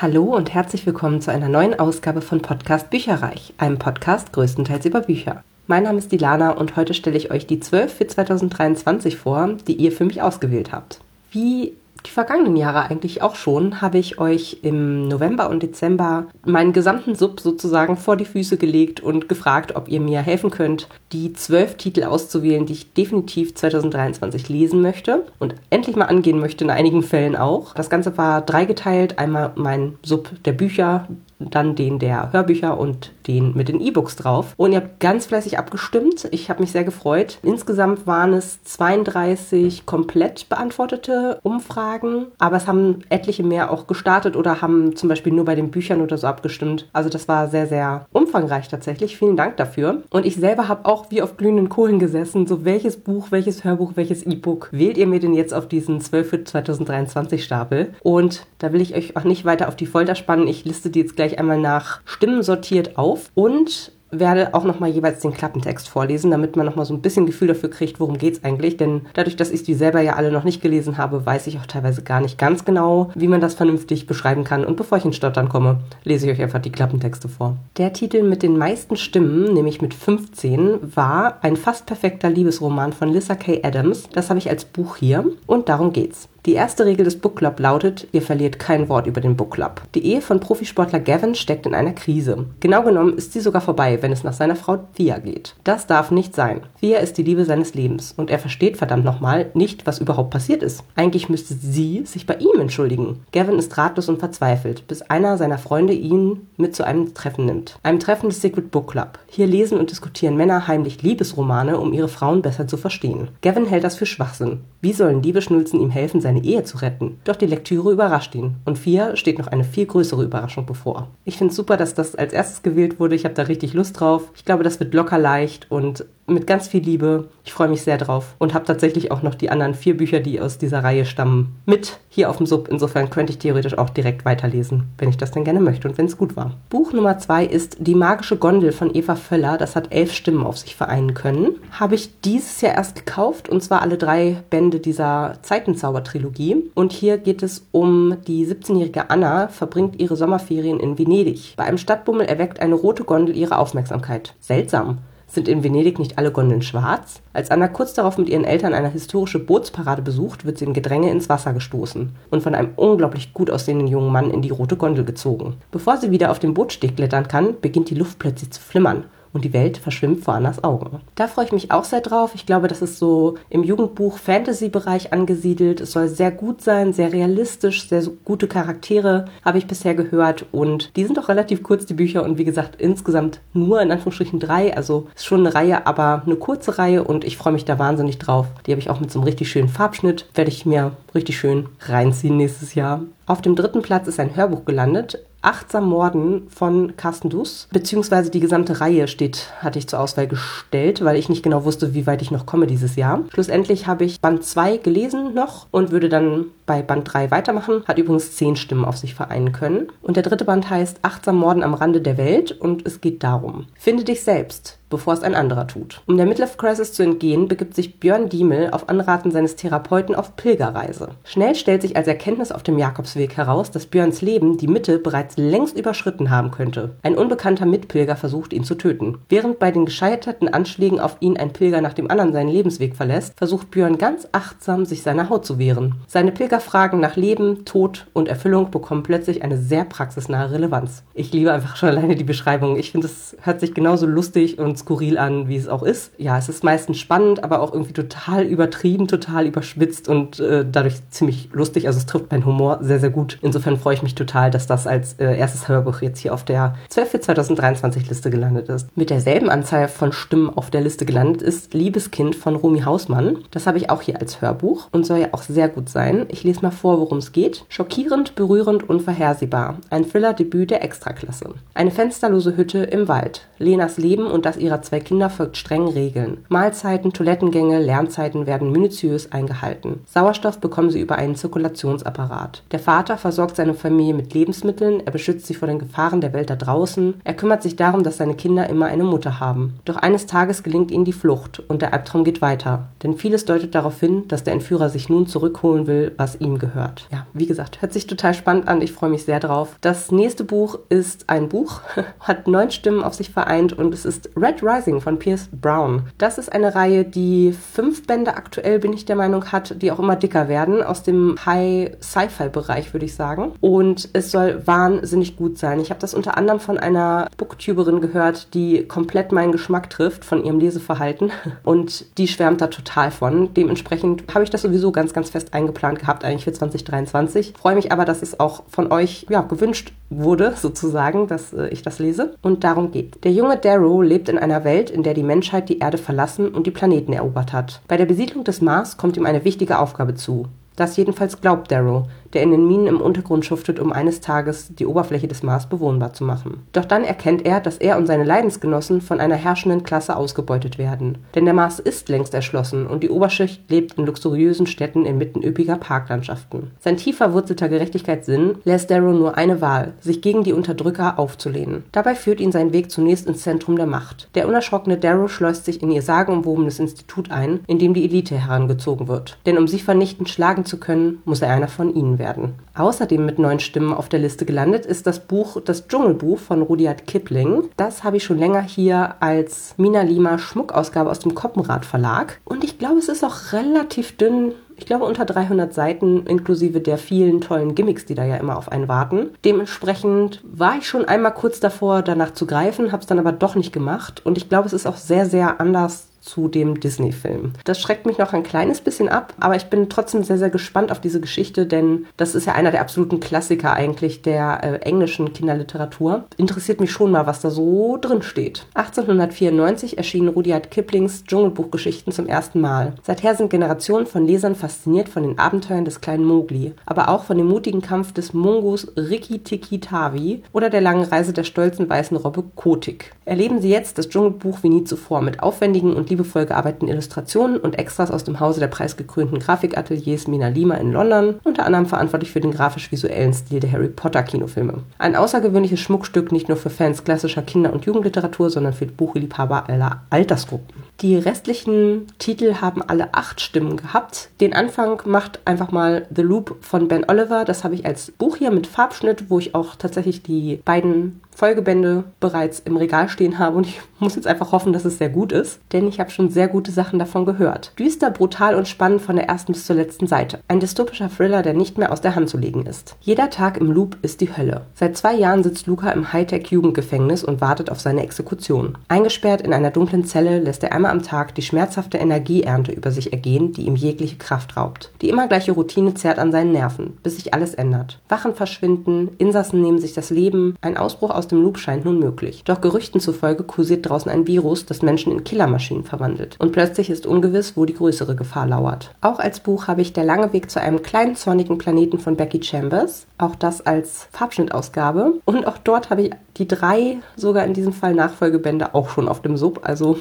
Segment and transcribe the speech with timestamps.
[0.00, 5.00] Hallo und herzlich willkommen zu einer neuen Ausgabe von Podcast Bücherreich, einem Podcast größtenteils über
[5.00, 5.42] Bücher.
[5.66, 9.74] Mein Name ist Dilana und heute stelle ich euch die 12 für 2023 vor, die
[9.74, 11.00] ihr für mich ausgewählt habt.
[11.32, 11.72] Wie
[12.08, 17.14] die vergangenen Jahre eigentlich auch schon, habe ich euch im November und Dezember meinen gesamten
[17.14, 21.74] Sub sozusagen vor die Füße gelegt und gefragt, ob ihr mir helfen könnt, die zwölf
[21.76, 27.02] Titel auszuwählen, die ich definitiv 2023 lesen möchte und endlich mal angehen möchte, in einigen
[27.02, 27.74] Fällen auch.
[27.74, 29.18] Das Ganze war dreigeteilt.
[29.18, 34.54] Einmal mein Sub der Bücher, dann den der Hörbücher und den mit den E-Books drauf.
[34.56, 36.26] Und ihr habt ganz fleißig abgestimmt.
[36.32, 37.38] Ich habe mich sehr gefreut.
[37.42, 44.60] Insgesamt waren es 32 komplett beantwortete Umfragen, aber es haben etliche mehr auch gestartet oder
[44.60, 46.88] haben zum Beispiel nur bei den Büchern oder so abgestimmt.
[46.92, 49.16] Also das war sehr, sehr umfangreich tatsächlich.
[49.16, 50.02] Vielen Dank dafür.
[50.10, 52.46] Und ich selber habe auch wie auf glühenden Kohlen gesessen.
[52.46, 56.28] So welches Buch, welches Hörbuch, welches E-Book wählt ihr mir denn jetzt auf diesen 12
[56.28, 57.94] für 2023 Stapel?
[58.02, 60.48] Und da will ich euch auch nicht weiter auf die Folter spannen.
[60.48, 65.20] Ich liste die jetzt gleich einmal nach Stimmen sortiert auf und werde auch nochmal jeweils
[65.20, 68.76] den Klappentext vorlesen, damit man nochmal so ein bisschen Gefühl dafür kriegt, worum geht's eigentlich.
[68.76, 71.66] Denn dadurch, dass ich die selber ja alle noch nicht gelesen habe, weiß ich auch
[71.66, 74.64] teilweise gar nicht ganz genau, wie man das vernünftig beschreiben kann.
[74.64, 77.56] Und bevor ich in Stottern komme, lese ich euch einfach die Klappentexte vor.
[77.76, 83.10] Der Titel mit den meisten Stimmen, nämlich mit 15, war ein fast perfekter Liebesroman von
[83.10, 83.60] Lissa K.
[83.62, 84.08] Adams.
[84.10, 86.28] Das habe ich als Buch hier und darum geht's.
[86.48, 89.82] Die erste Regel des Book Club lautet, ihr verliert kein Wort über den Book Club.
[89.94, 92.46] Die Ehe von Profisportler Gavin steckt in einer Krise.
[92.60, 95.54] Genau genommen ist sie sogar vorbei, wenn es nach seiner Frau Thea geht.
[95.62, 96.62] Das darf nicht sein.
[96.80, 100.62] Thea ist die Liebe seines Lebens und er versteht verdammt nochmal nicht, was überhaupt passiert
[100.62, 100.84] ist.
[100.96, 103.20] Eigentlich müsste sie sich bei ihm entschuldigen.
[103.32, 107.78] Gavin ist ratlos und verzweifelt, bis einer seiner Freunde ihn mit zu einem Treffen nimmt.
[107.82, 109.18] Einem Treffen des Secret Book Club.
[109.26, 113.28] Hier lesen und diskutieren Männer heimlich Liebesromane, um ihre Frauen besser zu verstehen.
[113.42, 114.60] Gavin hält das für Schwachsinn.
[114.80, 117.18] Wie sollen Liebesschnulzen ihm helfen, seine Ehe zu retten?
[117.24, 118.56] Doch die Lektüre überrascht ihn.
[118.64, 121.08] Und Fia steht noch eine viel größere Überraschung bevor.
[121.24, 123.14] Ich finde es super, dass das als erstes gewählt wurde.
[123.14, 124.30] Ich habe da richtig Lust drauf.
[124.34, 127.28] Ich glaube, das wird locker leicht und mit ganz viel Liebe.
[127.44, 130.40] Ich freue mich sehr drauf und habe tatsächlich auch noch die anderen vier Bücher, die
[130.40, 132.68] aus dieser Reihe stammen, mit hier auf dem Sub.
[132.68, 136.06] Insofern könnte ich theoretisch auch direkt weiterlesen, wenn ich das denn gerne möchte und wenn
[136.06, 136.54] es gut war.
[136.68, 139.56] Buch Nummer zwei ist Die magische Gondel von Eva Völler.
[139.56, 141.56] Das hat elf Stimmen auf sich vereinen können.
[141.72, 146.70] Habe ich dieses Jahr erst gekauft und zwar alle drei Bände dieser Zeitenzauber-Trilogie.
[146.74, 151.54] Und hier geht es um die 17-jährige Anna, verbringt ihre Sommerferien in Venedig.
[151.56, 154.34] Bei einem Stadtbummel erweckt eine rote Gondel ihre Aufmerksamkeit.
[154.40, 154.98] Seltsam.
[155.30, 157.20] Sind in Venedig nicht alle Gondeln schwarz?
[157.34, 161.10] Als Anna kurz darauf mit ihren Eltern eine historische Bootsparade besucht, wird sie im Gedränge
[161.10, 165.04] ins Wasser gestoßen und von einem unglaublich gut aussehenden jungen Mann in die rote Gondel
[165.04, 165.56] gezogen.
[165.70, 169.44] Bevor sie wieder auf den Bootsteg klettern kann, beginnt die Luft plötzlich zu flimmern und
[169.44, 171.00] die Welt verschwimmt vor Annas Augen.
[171.14, 172.32] Da freue ich mich auch sehr drauf.
[172.34, 175.80] Ich glaube, das ist so im Jugendbuch Fantasy-Bereich angesiedelt.
[175.80, 180.96] Es soll sehr gut sein, sehr realistisch, sehr gute Charaktere habe ich bisher gehört und
[180.96, 184.76] die sind auch relativ kurz, die Bücher und wie gesagt, insgesamt nur in Anführungsstrichen drei.
[184.76, 188.18] Also ist schon eine Reihe, aber eine kurze Reihe und ich freue mich da wahnsinnig
[188.18, 188.46] drauf.
[188.66, 190.26] Die habe ich auch mit so einem richtig schönen Farbschnitt.
[190.34, 193.02] Werde ich mir richtig schön reinziehen nächstes Jahr.
[193.26, 195.24] Auf dem dritten Platz ist ein Hörbuch gelandet.
[195.40, 201.04] Achtsam Morden von Carsten Dus, beziehungsweise die gesamte Reihe steht, hatte ich zur Auswahl gestellt,
[201.04, 203.24] weil ich nicht genau wusste, wie weit ich noch komme dieses Jahr.
[203.32, 207.84] Schlussendlich habe ich Band 2 gelesen noch und würde dann bei Band 3 weitermachen.
[207.86, 209.88] Hat übrigens zehn Stimmen auf sich vereinen können.
[210.02, 213.66] Und der dritte Band heißt Achtsam Morden am Rande der Welt und es geht darum.
[213.74, 216.02] Finde dich selbst bevor es ein anderer tut.
[216.06, 220.36] Um der Midlife Crisis zu entgehen, begibt sich Björn Diemel auf Anraten seines Therapeuten auf
[220.36, 221.10] Pilgerreise.
[221.24, 225.36] Schnell stellt sich als Erkenntnis auf dem Jakobsweg heraus, dass Björns Leben die Mitte bereits
[225.36, 226.96] längst überschritten haben könnte.
[227.02, 229.18] Ein unbekannter Mitpilger versucht ihn zu töten.
[229.28, 233.36] Während bei den gescheiterten Anschlägen auf ihn ein Pilger nach dem anderen seinen Lebensweg verlässt,
[233.36, 235.96] versucht Björn ganz achtsam, sich seiner Haut zu wehren.
[236.06, 241.02] Seine Pilgerfragen nach Leben, Tod und Erfüllung bekommen plötzlich eine sehr praxisnahe Relevanz.
[241.14, 242.76] Ich liebe einfach schon alleine die Beschreibung.
[242.76, 246.12] Ich finde, es hört sich genauso lustig und skurril an, wie es auch ist.
[246.18, 250.96] Ja, es ist meistens spannend, aber auch irgendwie total übertrieben, total überschwitzt und äh, dadurch
[251.10, 251.86] ziemlich lustig.
[251.86, 253.38] Also es trifft meinen Humor sehr, sehr gut.
[253.42, 256.74] Insofern freue ich mich total, dass das als äh, erstes Hörbuch jetzt hier auf der
[256.88, 258.96] 12 für 2023 Liste gelandet ist.
[258.96, 263.38] Mit derselben Anzahl von Stimmen auf der Liste gelandet ist Liebeskind von Romy Hausmann.
[263.50, 266.26] Das habe ich auch hier als Hörbuch und soll ja auch sehr gut sein.
[266.28, 267.64] Ich lese mal vor, worum es geht.
[267.68, 269.78] Schockierend, berührend, unvorhersehbar.
[269.90, 271.54] Ein Thriller-Debüt der Extraklasse.
[271.74, 273.46] Eine fensterlose Hütte im Wald.
[273.58, 276.44] Lenas Leben und das ihrer ihrer zwei Kinder folgt strengen Regeln.
[276.48, 280.00] Mahlzeiten, Toilettengänge, Lernzeiten werden minutiös eingehalten.
[280.06, 282.62] Sauerstoff bekommen sie über einen Zirkulationsapparat.
[282.70, 286.50] Der Vater versorgt seine Familie mit Lebensmitteln, er beschützt sie vor den Gefahren der Welt
[286.50, 289.78] da draußen, er kümmert sich darum, dass seine Kinder immer eine Mutter haben.
[289.86, 292.88] Doch eines Tages gelingt ihnen die Flucht und der Albtraum geht weiter.
[293.02, 297.06] Denn vieles deutet darauf hin, dass der Entführer sich nun zurückholen will, was ihm gehört.
[297.10, 298.82] Ja, wie gesagt, hört sich total spannend an.
[298.82, 299.76] Ich freue mich sehr drauf.
[299.80, 301.80] Das nächste Buch ist ein Buch,
[302.20, 306.02] hat neun Stimmen auf sich vereint und es ist Red Rising von Pierce Brown.
[306.18, 309.98] Das ist eine Reihe, die fünf Bände aktuell, bin ich der Meinung, hat, die auch
[309.98, 313.52] immer dicker werden, aus dem High-Sci-Fi-Bereich, würde ich sagen.
[313.60, 315.80] Und es soll wahnsinnig gut sein.
[315.80, 320.44] Ich habe das unter anderem von einer Booktuberin gehört, die komplett meinen Geschmack trifft von
[320.44, 321.30] ihrem Leseverhalten
[321.64, 323.54] und die schwärmt da total von.
[323.54, 327.54] Dementsprechend habe ich das sowieso ganz, ganz fest eingeplant gehabt, eigentlich für 2023.
[327.58, 331.82] Freue mich aber, dass es auch von euch ja, gewünscht wurde, sozusagen, dass äh, ich
[331.82, 332.34] das lese.
[332.42, 333.24] Und darum geht.
[333.24, 336.66] Der junge Darrow lebt in einer Welt, in der die Menschheit die Erde verlassen und
[336.66, 337.80] die Planeten erobert hat.
[337.88, 340.46] Bei der Besiedlung des Mars kommt ihm eine wichtige Aufgabe zu.
[340.76, 344.86] Das jedenfalls glaubt Darrow, der in den Minen im Untergrund schuftet, um eines Tages die
[344.86, 346.62] Oberfläche des Mars bewohnbar zu machen.
[346.72, 351.18] Doch dann erkennt er, dass er und seine Leidensgenossen von einer herrschenden Klasse ausgebeutet werden.
[351.34, 355.76] Denn der Mars ist längst erschlossen und die Oberschicht lebt in luxuriösen Städten inmitten üppiger
[355.76, 356.70] Parklandschaften.
[356.80, 361.84] Sein tief verwurzelter Gerechtigkeitssinn lässt Darrow nur eine Wahl, sich gegen die Unterdrücker aufzulehnen.
[361.92, 364.28] Dabei führt ihn sein Weg zunächst ins Zentrum der Macht.
[364.34, 369.08] Der unerschrockene Darrow schleust sich in ihr sagenumwobenes Institut ein, in dem die Elite herangezogen
[369.08, 369.38] wird.
[369.46, 372.54] Denn um sie vernichtend schlagen zu können, muss er einer von ihnen werden.
[372.74, 377.06] Außerdem mit neun Stimmen auf der Liste gelandet ist das Buch Das Dschungelbuch von Rudyard
[377.06, 377.64] Kipling.
[377.76, 382.40] Das habe ich schon länger hier als Mina Lima Schmuckausgabe aus dem Koppenrad Verlag.
[382.44, 386.98] Und ich glaube, es ist auch relativ dünn ich glaube unter 300 Seiten inklusive der
[386.98, 389.30] vielen tollen Gimmicks, die da ja immer auf einen warten.
[389.44, 393.56] Dementsprechend war ich schon einmal kurz davor, danach zu greifen, habe es dann aber doch
[393.56, 397.52] nicht gemacht und ich glaube, es ist auch sehr, sehr anders zu dem Disney-Film.
[397.64, 400.90] Das schreckt mich noch ein kleines bisschen ab, aber ich bin trotzdem sehr, sehr gespannt
[400.92, 405.32] auf diese Geschichte, denn das ist ja einer der absoluten Klassiker eigentlich der äh, englischen
[405.32, 406.24] Kinderliteratur.
[406.36, 408.66] Interessiert mich schon mal, was da so drin steht.
[408.74, 412.94] 1894 erschien Rudyard Kiplings Dschungelbuchgeschichten zum ersten Mal.
[413.02, 417.38] Seither sind Generationen von Lesern fasziniert von den Abenteuern des kleinen Mowgli, aber auch von
[417.38, 422.16] dem mutigen Kampf des Mungos Rikki Tikki Tavi oder der langen Reise der stolzen weißen
[422.16, 423.12] Robbe Kotik.
[423.24, 427.78] Erleben Sie jetzt das Dschungelbuch wie nie zuvor mit aufwendigen und liebevoll gearbeiteten Illustrationen und
[427.78, 432.40] Extras aus dem Hause der preisgekrönten Grafikateliers Mina Lima in London, unter anderem verantwortlich für
[432.40, 434.82] den grafisch-visuellen Stil der Harry Potter Kinofilme.
[434.98, 440.02] Ein außergewöhnliches Schmuckstück nicht nur für Fans klassischer Kinder- und Jugendliteratur, sondern für Buchliebhaber aller
[440.10, 440.87] Altersgruppen.
[441.00, 444.30] Die restlichen Titel haben alle acht Stimmen gehabt.
[444.40, 447.44] Den Anfang macht einfach mal The Loop von Ben Oliver.
[447.44, 452.02] Das habe ich als Buch hier mit Farbschnitt, wo ich auch tatsächlich die beiden Folgebände
[452.18, 455.30] bereits im Regal stehen habe und ich muss jetzt einfach hoffen, dass es sehr gut
[455.30, 457.72] ist, denn ich habe schon sehr gute Sachen davon gehört.
[457.78, 460.40] Düster, brutal und spannend von der ersten bis zur letzten Seite.
[460.48, 462.96] Ein dystopischer Thriller, der nicht mehr aus der Hand zu legen ist.
[463.00, 464.62] Jeder Tag im Loop ist die Hölle.
[464.74, 468.76] Seit zwei Jahren sitzt Luca im Hightech-Jugendgefängnis und wartet auf seine Exekution.
[468.88, 473.12] Eingesperrt in einer dunklen Zelle lässt er einmal am Tag die schmerzhafte Energieernte über sich
[473.12, 474.90] ergehen, die ihm jegliche Kraft raubt.
[475.02, 478.00] Die immer gleiche Routine zerrt an seinen Nerven, bis sich alles ändert.
[478.08, 482.42] Wachen verschwinden, Insassen nehmen sich das Leben, ein Ausbruch aus dem Loop scheint nun möglich.
[482.44, 486.36] Doch Gerüchten zufolge kursiert draußen ein Virus, das Menschen in Killermaschinen verwandelt.
[486.38, 488.94] Und plötzlich ist ungewiss, wo die größere Gefahr lauert.
[489.00, 492.42] Auch als Buch habe ich Der lange Weg zu einem kleinen zornigen Planeten von Becky
[492.42, 493.06] Chambers.
[493.18, 495.14] Auch das als Farbschnittausgabe.
[495.24, 499.22] Und auch dort habe ich die drei sogar in diesem Fall Nachfolgebände auch schon auf
[499.22, 499.60] dem Sub.
[499.62, 499.98] Also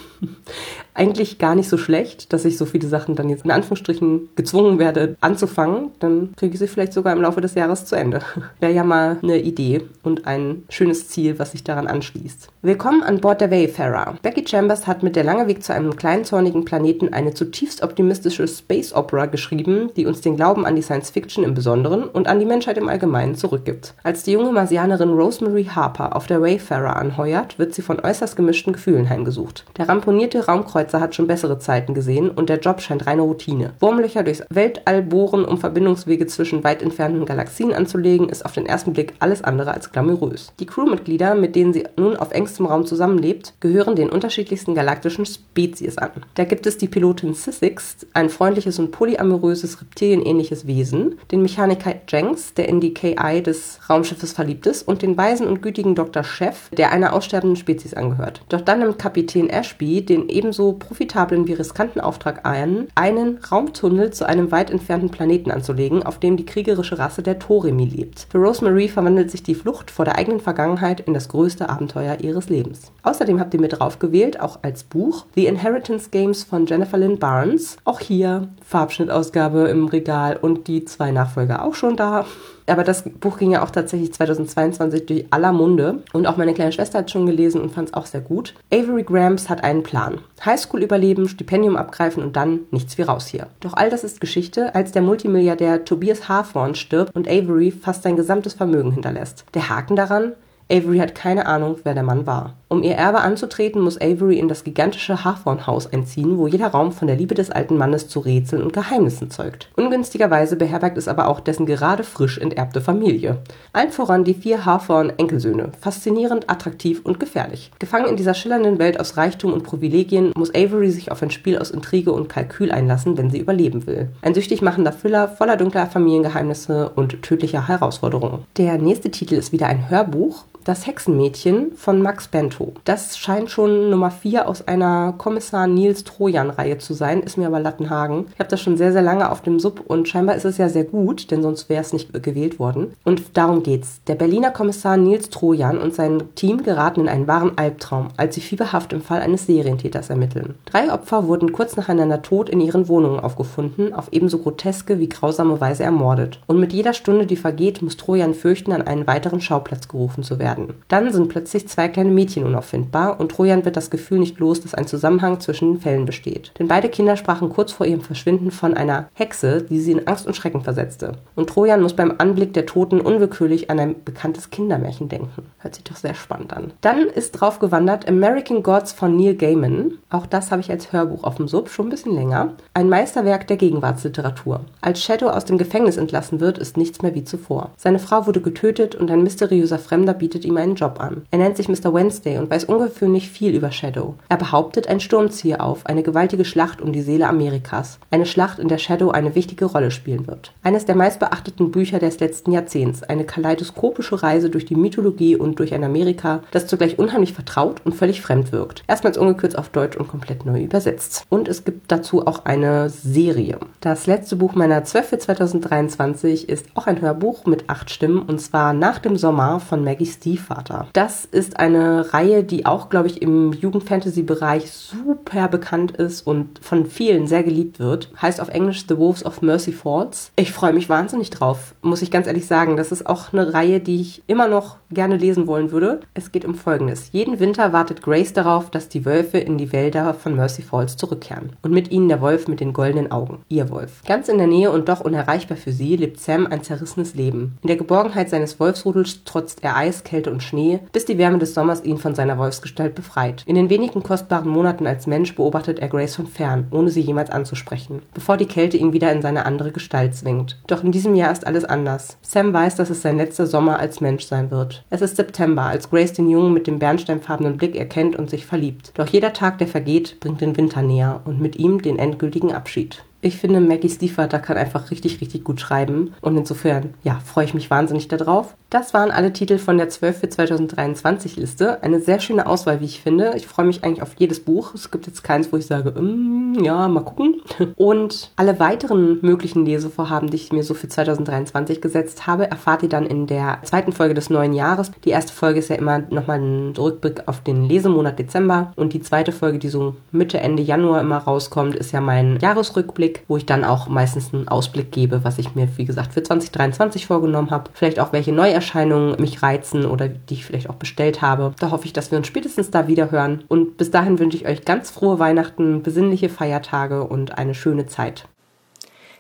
[0.98, 4.80] eigentlich gar nicht so schlecht, dass ich so viele Sachen dann jetzt in Anführungsstrichen gezwungen
[4.80, 5.92] werde anzufangen.
[6.00, 8.22] Dann kriege ich sie vielleicht sogar im Laufe des Jahres zu Ende.
[8.60, 12.50] Wäre ja mal eine Idee und ein schönes Ziel, was sich daran anschließt.
[12.64, 14.16] Willkommen an Bord der Wayfarer.
[14.24, 18.48] Becky Chambers hat mit Der lange Weg zu einem kleinen zornigen Planeten eine zutiefst optimistische
[18.48, 22.40] Space Opera geschrieben, die uns den Glauben an die Science Fiction im Besonderen und an
[22.40, 23.94] die Menschheit im Allgemeinen zurückgibt.
[24.04, 28.74] Als die junge Marsianerin Rosemary Harper auf der Wayfarer anheuert, wird sie von äußerst gemischten
[28.74, 29.66] Gefühlen heimgesucht.
[29.78, 33.74] Der ramponierte Raumkreuz Kreuzer hat schon bessere Zeiten gesehen und der Job scheint reine Routine.
[33.82, 38.94] Wurmlöcher durchs Weltall bohren, um Verbindungswege zwischen weit entfernten Galaxien anzulegen, ist auf den ersten
[38.94, 40.54] Blick alles andere als glamourös.
[40.62, 45.98] Die Crewmitglieder, mit denen sie nun auf engstem Raum zusammenlebt, gehören den unterschiedlichsten galaktischen Spezies
[45.98, 46.12] an.
[46.36, 52.54] Da gibt es die Pilotin Sissix, ein freundliches und polyamoröses reptilienähnliches Wesen, den Mechaniker Jenks,
[52.54, 56.24] der in die KI des Raumschiffes verliebt ist, und den weisen und gütigen Dr.
[56.24, 58.42] Chef, der einer aussterbenden Spezies angehört.
[58.48, 64.26] Doch dann nimmt Kapitän Ashby den ebenso profitablen wie riskanten Auftrag ein, einen Raumtunnel zu
[64.26, 68.28] einem weit entfernten Planeten anzulegen, auf dem die kriegerische Rasse der Toremi lebt.
[68.30, 72.50] Für Rosemary verwandelt sich die Flucht vor der eigenen Vergangenheit in das größte Abenteuer ihres
[72.50, 72.92] Lebens.
[73.04, 77.78] Außerdem habt ihr mit draufgewählt, auch als Buch, The Inheritance Games von Jennifer Lynn Barnes.
[77.84, 82.26] Auch hier Farbschnittausgabe im Regal und die zwei Nachfolger auch schon da.
[82.68, 86.04] Aber das Buch ging ja auch tatsächlich 2022 durch aller Munde.
[86.14, 88.54] Und auch meine kleine Schwester hat schon gelesen und fand es auch sehr gut.
[88.72, 90.20] Avery Grams hat einen Plan.
[90.46, 93.48] Highschool überleben, Stipendium abgreifen und dann nichts wie raus hier.
[93.62, 98.16] Doch all das ist Geschichte, als der Multimilliardär Tobias Hawthorne stirbt und Avery fast sein
[98.16, 99.46] gesamtes Vermögen hinterlässt.
[99.54, 100.34] Der Haken daran?
[100.70, 102.56] Avery hat keine Ahnung, wer der Mann war.
[102.70, 107.08] Um ihr Erbe anzutreten, muss Avery in das gigantische Hawthorne-Haus einziehen, wo jeder Raum von
[107.08, 109.70] der Liebe des alten Mannes zu Rätseln und Geheimnissen zeugt.
[109.78, 113.38] Ungünstigerweise beherbergt es aber auch dessen gerade frisch enterbte Familie.
[113.72, 115.72] Allen voran die vier Hawthorne-Enkelsöhne.
[115.80, 117.72] Faszinierend, attraktiv und gefährlich.
[117.80, 121.58] Gefangen in dieser schillernden Welt aus Reichtum und Privilegien muss Avery sich auf ein Spiel
[121.58, 124.10] aus Intrige und Kalkül einlassen, wenn sie überleben will.
[124.22, 128.44] Ein süchtig machender Thriller voller dunkler Familiengeheimnisse und tödlicher Herausforderungen.
[128.58, 132.74] Der nächste Titel ist wieder ein Hörbuch das Hexenmädchen von Max Bento.
[132.84, 137.62] Das scheint schon Nummer 4 aus einer Kommissar Nils Trojan-Reihe zu sein, ist mir aber
[137.62, 138.26] Lattenhagen.
[138.34, 140.68] Ich habe das schon sehr, sehr lange auf dem Sub und scheinbar ist es ja
[140.68, 142.94] sehr gut, denn sonst wäre es nicht gewählt worden.
[143.06, 144.02] Und darum geht's.
[144.08, 148.42] Der Berliner Kommissar Nils Trojan und sein Team geraten in einen wahren Albtraum, als sie
[148.42, 150.56] fieberhaft im Fall eines Serientäters ermitteln.
[150.66, 155.62] Drei Opfer wurden kurz nacheinander tot in ihren Wohnungen aufgefunden, auf ebenso groteske wie grausame
[155.62, 156.42] Weise ermordet.
[156.46, 160.40] Und mit jeder Stunde, die vergeht, muss Trojan fürchten, an einen weiteren Schauplatz gerufen zu
[160.40, 160.82] werden werden.
[160.88, 164.74] Dann sind plötzlich zwei kleine Mädchen unauffindbar und Trojan wird das Gefühl nicht los, dass
[164.74, 166.52] ein Zusammenhang zwischen den Fällen besteht.
[166.60, 170.28] Denn beide Kinder sprachen kurz vor ihrem Verschwinden von einer Hexe, die sie in Angst
[170.28, 171.14] und Schrecken versetzte.
[171.36, 175.46] Und Trojan muss beim Anblick der Toten unwillkürlich an ein bekanntes Kindermärchen denken.
[175.60, 176.74] Hört sich doch sehr spannend an.
[176.82, 179.94] Dann ist drauf gewandert American Gods von Neil Gaiman.
[180.10, 182.54] Auch das habe ich als Hörbuch auf dem Sub, schon ein bisschen länger.
[182.74, 184.62] Ein Meisterwerk der Gegenwartsliteratur.
[184.82, 187.72] Als Shadow aus dem Gefängnis entlassen wird, ist nichts mehr wie zuvor.
[187.78, 191.24] Seine Frau wurde getötet und ein mysteriöser Fremder bietet ihm einen Job an.
[191.32, 191.94] Er nennt sich Mr.
[191.94, 194.16] Wednesday und weiß ungewöhnlich viel über Shadow.
[194.30, 198.00] Er behauptet, ein Sturm ziehe auf, eine gewaltige Schlacht um die Seele Amerikas.
[198.12, 200.54] Eine Schlacht, in der Shadow eine wichtige Rolle spielen wird.
[200.64, 203.04] Eines der meistbeachteten Bücher des letzten Jahrzehnts.
[203.04, 207.94] Eine kaleidoskopische Reise durch die Mythologie und durch ein Amerika, das zugleich unheimlich vertraut und
[207.94, 208.84] völlig fremd wirkt.
[208.88, 211.26] Erstmals ungekürzt auf Deutsch und komplett neu übersetzt.
[211.30, 213.60] Und es gibt dazu auch eine Serie.
[213.82, 218.40] Das letzte Buch meiner 12 für 2023 ist auch ein Hörbuch mit acht Stimmen und
[218.40, 220.88] zwar Nach dem Sommer von Maggie Steve Stiefvater.
[220.94, 226.86] Das ist eine Reihe, die auch, glaube ich, im Jugendfantasy-Bereich super bekannt ist und von
[226.86, 228.10] vielen sehr geliebt wird.
[228.22, 230.32] Heißt auf Englisch The Wolves of Mercy Falls.
[230.36, 232.78] Ich freue mich wahnsinnig drauf, muss ich ganz ehrlich sagen.
[232.78, 236.00] Das ist auch eine Reihe, die ich immer noch gerne lesen wollen würde.
[236.14, 237.10] Es geht um Folgendes.
[237.12, 241.52] Jeden Winter wartet Grace darauf, dass die Wölfe in die Wälder von Mercy Falls zurückkehren.
[241.62, 243.40] Und mit ihnen der Wolf mit den goldenen Augen.
[243.50, 244.02] Ihr Wolf.
[244.06, 247.58] Ganz in der Nähe und doch unerreichbar für sie lebt Sam ein zerrissenes Leben.
[247.62, 251.54] In der Geborgenheit seines Wolfsrudels trotzt er Eis, Kälte und Schnee, bis die Wärme des
[251.54, 253.44] Sommers ihn von seiner Wolfsgestalt befreit.
[253.46, 257.30] In den wenigen kostbaren Monaten als Mensch beobachtet er Grace von fern, ohne sie jemals
[257.30, 260.58] anzusprechen, bevor die Kälte ihn wieder in seine andere Gestalt zwingt.
[260.68, 262.18] Doch in diesem Jahr ist alles anders.
[262.22, 264.77] Sam weiß, dass es sein letzter Sommer als Mensch sein wird.
[264.90, 268.92] Es ist September, als Grace den Jungen mit dem bernsteinfarbenen Blick erkennt und sich verliebt.
[268.96, 273.04] Doch jeder Tag, der vergeht, bringt den Winter näher und mit ihm den endgültigen Abschied.
[273.22, 276.14] Ich finde, Maggie Stiefvater kann einfach richtig, richtig gut schreiben.
[276.22, 278.56] Und insofern, ja, freue ich mich wahnsinnig darauf.
[278.70, 281.82] Das waren alle Titel von der 12 für 2023 Liste.
[281.84, 283.34] Eine sehr schöne Auswahl, wie ich finde.
[283.38, 284.74] Ich freue mich eigentlich auf jedes Buch.
[284.76, 287.42] Es gibt jetzt keins, wo ich sage, mm, ja, mal gucken.
[287.78, 292.90] Und alle weiteren möglichen Lesevorhaben, die ich mir so für 2023 gesetzt habe, erfahrt ihr
[292.90, 294.92] dann in der zweiten Folge des neuen Jahres.
[295.06, 298.74] Die erste Folge ist ja immer nochmal ein Rückblick auf den Lesemonat Dezember.
[298.76, 303.07] Und die zweite Folge, die so Mitte, Ende Januar immer rauskommt, ist ja mein Jahresrückblick,
[303.28, 307.08] wo ich dann auch meistens einen Ausblick gebe, was ich mir, wie gesagt, für 2023
[307.08, 307.72] vorgenommen habe.
[307.74, 311.54] Vielleicht auch welche neue Neuerscheinungen mich reizen oder die ich vielleicht auch bestellt habe.
[311.60, 313.44] Da hoffe ich, dass wir uns spätestens da wieder hören.
[313.48, 318.28] Und bis dahin wünsche ich euch ganz frohe Weihnachten, besinnliche Feiertage und eine schöne Zeit.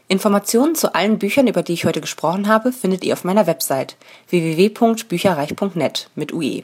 [0.07, 3.97] Informationen zu allen Büchern, über die ich heute gesprochen habe, findet ihr auf meiner Website
[4.29, 6.63] www.bücherreich.net mit UE.